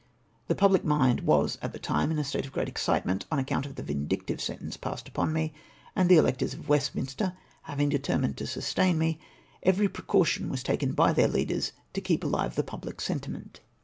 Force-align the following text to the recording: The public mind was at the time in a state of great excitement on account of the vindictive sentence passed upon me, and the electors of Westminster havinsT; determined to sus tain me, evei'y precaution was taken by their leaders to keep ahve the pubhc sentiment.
The 0.47 0.55
public 0.55 0.83
mind 0.83 1.19
was 1.21 1.59
at 1.61 1.73
the 1.73 1.77
time 1.77 2.09
in 2.09 2.17
a 2.17 2.23
state 2.23 2.47
of 2.47 2.51
great 2.51 2.67
excitement 2.67 3.27
on 3.31 3.37
account 3.37 3.67
of 3.67 3.75
the 3.75 3.83
vindictive 3.83 4.41
sentence 4.41 4.75
passed 4.75 5.07
upon 5.07 5.31
me, 5.31 5.53
and 5.95 6.09
the 6.09 6.17
electors 6.17 6.55
of 6.55 6.67
Westminster 6.67 7.37
havinsT; 7.67 7.91
determined 7.91 8.35
to 8.37 8.47
sus 8.47 8.73
tain 8.73 8.97
me, 8.97 9.19
evei'y 9.63 9.93
precaution 9.93 10.49
was 10.49 10.63
taken 10.63 10.93
by 10.93 11.13
their 11.13 11.27
leaders 11.27 11.71
to 11.93 12.01
keep 12.01 12.23
ahve 12.23 12.55
the 12.55 12.63
pubhc 12.63 12.99
sentiment. 12.99 13.59